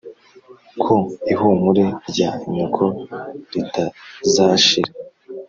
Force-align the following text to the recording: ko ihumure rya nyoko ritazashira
ko 0.81 0.95
ihumure 1.33 1.85
rya 2.09 2.29
nyoko 2.53 2.83
ritazashira 3.51 4.91